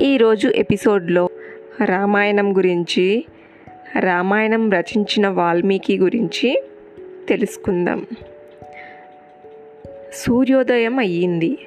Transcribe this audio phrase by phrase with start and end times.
[0.00, 1.30] ఈరోజు ఎపిసోడ్లో
[1.84, 3.24] రామాయణం గురించి
[3.98, 6.62] రామాయణం రచించిన వాల్మీకి గురించి
[7.28, 8.06] తెలుసుకుందాం.
[10.12, 11.58] సూర్యోదయం అయ్యింది.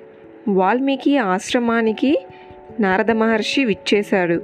[0.48, 2.26] వాల్మీకి ఆశ్రమానికి
[2.80, 4.44] నారద మహర్షి విచ్చేశాడు.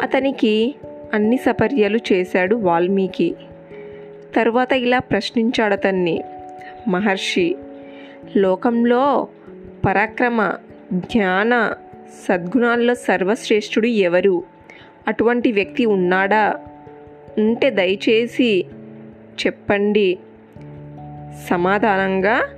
[0.00, 0.74] అతనికి
[1.14, 3.34] అన్ని సపర్యలు చేశాడు వాల్మీకి.
[4.36, 6.22] తరువాత ఇలా ప్రశ్నించాడు అతన్ని.
[6.88, 7.56] మహర్షి
[8.36, 9.28] లోకంలో
[9.86, 10.52] పరాక్రమ
[10.92, 11.74] జ్ఞాన
[12.10, 14.42] సద్గుణాల్లో సర్వశ్రేష్ఠుడు ఎవరు?
[15.08, 16.54] అటువంటి వ్యక్తి ఉన్నాడా?
[17.38, 18.64] ఉంటే దయచేసి
[19.46, 20.18] చెప్పండి.
[21.50, 22.48] సమాధానంగా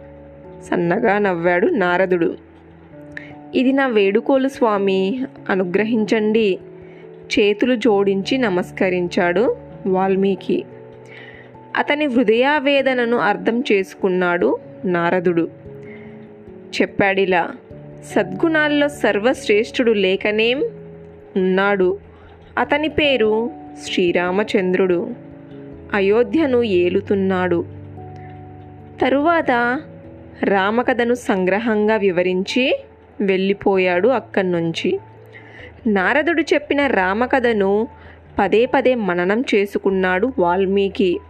[0.71, 2.37] సన్నగా నవ్వాడు నారదుడు.
[3.55, 5.24] ఇది నా వేడుకోలు స్వామి.
[5.49, 6.59] అనుగ్రహించండి.
[7.38, 10.65] చేతులు జోడించి నమస్కరించాడు వాల్మీకి.
[11.77, 15.51] అతని హృదయావేదనను అర్థం చేసుకున్నాడు నారదుడు.
[16.80, 17.51] చెప్పాడిలా
[18.04, 20.63] సద్గుణాల్లో సర్వశ్రేష్ఠుడు లేకనేం
[21.37, 21.99] ఉన్నాడు.
[22.59, 23.51] అతని పేరు
[23.82, 25.10] శ్రీరామచంద్రుడు.
[25.95, 27.65] అయోధ్యను ఏలుతున్నాడు.
[29.02, 29.80] తరువాత
[30.43, 32.80] రామకథను సంగ్రహంగా వివరించి
[33.21, 35.01] వెళ్ళిపోయాడు అక్కడి నుంచి
[35.87, 37.88] నారదుడు చెప్పిన రామకథను
[38.38, 41.21] పదే పదే మననం చేసుకున్నాడు వాల్మీకి.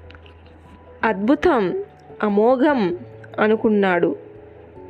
[1.05, 1.84] అద్భుతం
[2.22, 2.98] అమోఘం
[3.41, 4.27] అనుకున్నాడు.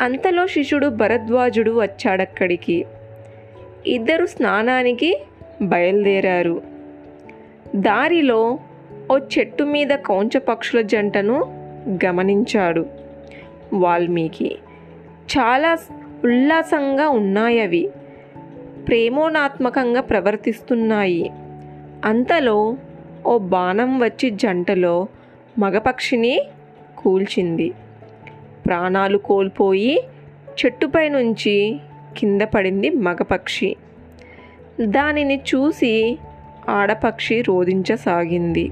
[0.03, 2.87] అంతలో శిష్యుడు భరద్వాజుడు వచ్చాడక్కడికి.
[3.87, 5.23] ఇద్దరు స్నానానికి
[5.63, 6.63] బయలుదేరారు.
[7.77, 8.59] దారిలో
[9.11, 11.43] ఓ చెట్టు మీద కౌంచ పక్షుల జంటను
[12.05, 12.87] గమనించాడు
[13.73, 14.59] వాల్మీకి.
[15.39, 15.79] చాలా
[16.25, 17.91] ఉల్లాసంగా ఉన్నాయవి.
[18.89, 21.33] ప్రేమోనాత్మకంగా ప్రవర్తిస్తున్నాయి.
[22.05, 22.77] అంతలో
[23.27, 25.07] ఓ బాణం వచ్చి జంటలో
[25.59, 26.41] మగపక్షిని
[26.99, 27.73] కూల్చింది.
[28.69, 30.01] ప్రాణాలు కోల్పోయి
[30.51, 31.81] చెట్టుపై నుంచి
[32.19, 33.77] కింద పడింది మగపక్షి
[34.81, 36.19] దానిని చూసి
[36.69, 38.71] ఆడపక్షి రోధించసాగింది.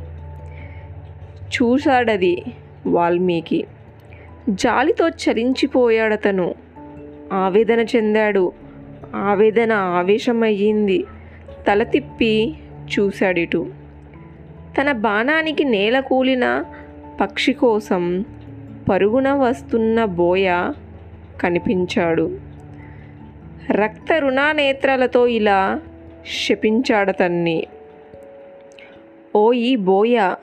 [1.57, 2.43] చూశాడది
[2.87, 3.65] వాల్మీకి.
[4.51, 6.55] జాలితో చలించిపోయాడతను
[7.33, 8.53] ఆవేదన చెందాడు.
[9.15, 11.05] ఆవేదన ఆవేశమయ్యింది.
[11.69, 12.55] తల తిప్పి
[12.99, 13.67] చూశాడిటు.
[14.81, 16.65] తన బాణానికి నేల కూలిన
[17.21, 18.25] పక్షి కోసం
[18.89, 20.73] పరుగున వస్తున్న బోయ
[21.41, 22.39] కనిపించాడు.
[23.71, 25.81] రక్త రుణానేత్రాలతో ఇలా
[26.47, 27.67] శపించాడతన్ని
[29.37, 30.35] ఓ ఈ బోయ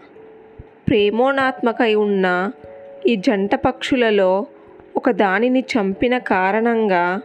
[0.87, 2.51] ప్రేమోనాత్మకై ఉన్న
[3.07, 4.45] ఈ జంట పక్షులలో
[4.95, 7.21] ఒక దానిని చంపిన కారణంగా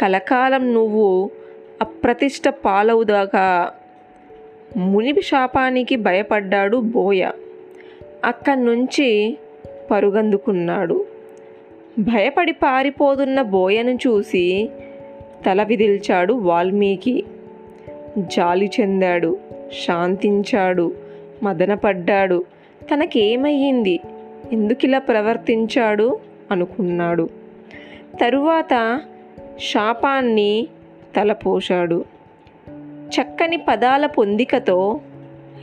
[0.00, 1.30] కలకాలం నువ్వు
[1.80, 3.70] అప్రతిష్ట పాలవుదాకా
[4.76, 7.30] ముని శాపానికి భయపడ్డాడు బోయ.
[8.24, 9.38] అక్కడి నుంచి
[9.90, 11.06] పరుగందుకున్నాడు.
[11.98, 14.70] భయపడి పారిపోతున్న బోయను చూసి
[15.46, 17.24] తల విదిల్చాడు వాల్మీకి.
[18.18, 19.38] జాలి చెందాడు
[19.86, 20.94] శాంతించాడు
[21.42, 22.44] మదనపడ్డాడు.
[22.92, 24.00] తనకేమయ్యింది?
[24.52, 26.18] ఎందుకిలా ప్రవర్తించాడు?
[26.50, 27.28] అనుకున్నాడు.
[28.20, 29.00] తరువాత
[29.58, 30.68] శాపాన్ని
[31.16, 32.04] తలపోశాడు.
[33.06, 35.00] చక్కని పదాల పొందికతో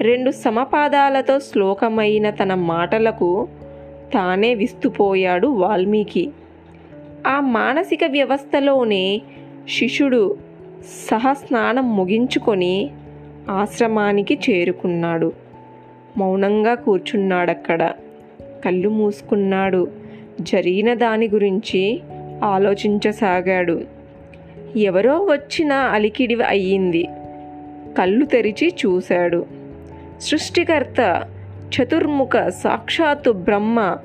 [0.01, 3.47] రెండు సమపాదాలతో శ్లోకమైన తన మాటలకు
[4.13, 6.29] తానే విస్తుపోయాడు వాల్మీకి.
[7.27, 9.21] ఆ మానసిక వ్యవస్థలోనే
[9.69, 10.37] శిష్యుడు
[11.11, 12.89] సహస్నానం ముగించుకొని
[13.49, 15.33] ఆశ్రమానికి చేరుకున్నాడు.
[16.17, 17.91] మౌనంగా కూర్చున్నాడక్కడ.
[18.65, 19.91] కళ్ళు మూసుకున్నాడు.
[20.41, 22.01] జరిగిన దాని గురించి
[22.43, 23.81] ఆలోచించసాగాడు.
[24.75, 27.07] ఎవరో వచ్చిన అలికిడి అయ్యింది.
[27.97, 29.45] కళ్ళు తెరిచి చూశాడు.
[30.19, 31.23] సృష్టికర్త
[31.73, 33.97] చతుర్ముఖ సాక్షాత్తు బ్రహ్మ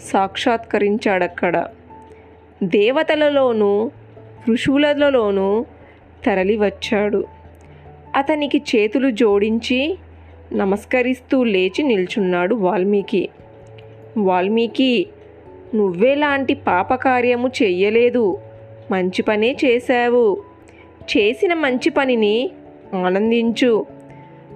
[0.00, 1.64] సాక్షాత్కరించాడక్కడ.
[2.62, 3.90] దేవతలలోనూ
[4.50, 5.64] ఋషులలోనూ
[6.26, 7.24] తరలివచ్చాడు.
[8.16, 9.98] అతనికి చేతులు జోడించి
[10.52, 13.28] నమస్కరిస్తూ లేచి నిల్చున్నాడు వాల్మీకి.
[14.18, 15.06] వాల్మీకి
[15.74, 18.38] నువ్వేలాంటి పాపకార్యము చెయ్యలేదు.
[18.90, 20.42] మంచి పనే చేశావు.
[21.16, 22.50] చేసిన మంచి పనిని
[22.94, 23.86] ఆనందించు.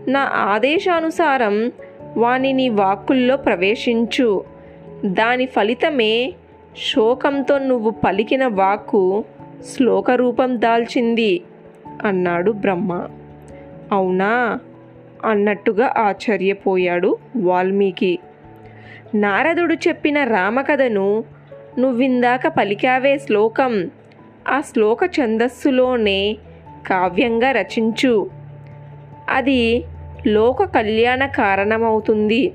[0.08, 1.72] నా ఆదేశానుసారం
[2.18, 4.44] వానిని వాక్కుల్లో ప్రవేశించు.
[5.04, 6.34] దాని ఫలితమే
[6.76, 9.24] శోకంతో నువ్వు పలికిన వాక్కు
[9.64, 11.40] శ్లోకరూపం దాల్చింది
[12.04, 13.08] అన్నాడు బ్రహ్మ.
[13.92, 14.58] అవునా?
[15.24, 18.18] అన్నట్టుగా ఆశ్చర్యపోయాడు వాల్మీకి.
[19.14, 21.24] నారదుడు చెప్పిన రామకథను
[21.78, 23.90] నువ్విందాక పలికావే శ్లోకం.
[24.48, 26.36] ఆ శ్లోక ఛందస్సులోనే
[26.86, 28.30] కావ్యంగా రచించు.
[29.30, 29.84] అది
[30.26, 32.52] లోక కళ్యాణ కారణమవుతుంది.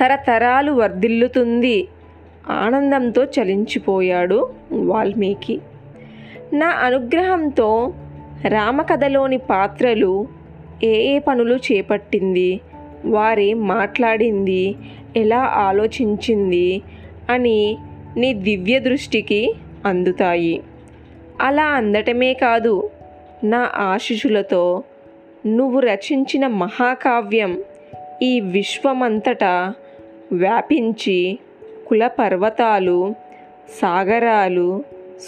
[0.00, 1.88] తరతరాలు వర్ధిల్లుతుంది.
[2.50, 5.60] ఆనందంతో చలించిపోయాడు వాల్మీకి.
[6.52, 7.94] నా అనుగ్రహంతో
[8.48, 10.28] రామకథలోని పాత్రలు
[10.84, 12.60] ఏ ఏ పనులు చేపట్టింది
[13.04, 14.74] వారి మాట్లాడింది
[15.16, 16.82] ఎలా ఆలోచించింది
[17.30, 17.78] అని
[18.16, 19.54] నీ దివ్య దృష్టికి
[19.84, 20.62] అందుతాయి.
[21.40, 22.90] అలా అందటమే కాదు
[23.44, 24.82] నా ఆశిషులతో
[25.46, 27.62] నువ్వు రచించిన మహాకావ్యం
[28.22, 29.74] ఈ విశ్వమంతటా
[30.32, 31.38] వ్యాపించి
[31.88, 33.14] కుల పర్వతాలు
[33.68, 34.84] సాగరాలు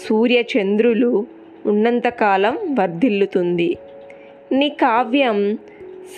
[0.07, 1.25] సూర్యచంద్రులు
[1.65, 3.77] ఉన్నంతకాలం వర్ధిల్లుతుంది.
[4.51, 5.57] నీ కావ్యం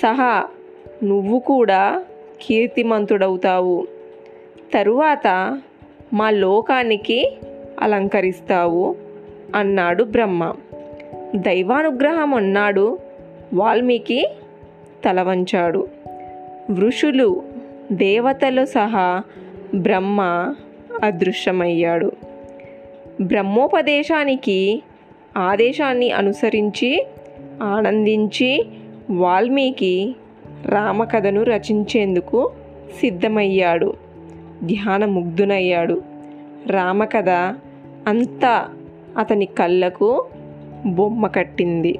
[0.02, 0.46] సహా
[1.04, 2.04] నువ్వు కూడా
[2.42, 3.88] కీర్తిమంతుడవుతావు.
[4.74, 5.60] తరువాత
[6.14, 7.38] మా లోకానికి
[7.80, 8.96] అలంకరిస్తావు
[9.56, 10.54] అన్నాడు బ్రహ్మ.
[11.36, 13.07] దైవానుగ్రహం అన్నాడు
[13.54, 14.28] వాల్మీకి
[15.06, 15.88] తల వంచాడు
[16.72, 17.44] ఋషులు
[17.92, 19.22] దేవతలు సహా
[19.76, 20.22] బ్రహ్మ
[21.04, 22.12] అదృశ్యమయ్యాడు.
[23.22, 24.84] బ్రహ్మోపదేశానికి
[25.38, 27.08] ఆదేశాన్ని అనుసరించి
[27.64, 28.66] ఆనందించి
[29.10, 30.16] వాల్మీకి
[30.66, 32.52] రామకథను రచించేందుకు
[33.00, 33.94] సిద్ధమయ్యాడు.
[34.64, 36.02] ధ్యానముగ్ధునయ్యాడు.
[36.68, 37.30] రామకథ
[38.08, 38.68] అంతా
[39.18, 40.26] అతని కళ్ళకు
[40.86, 42.00] బొమ్మ కట్టింది.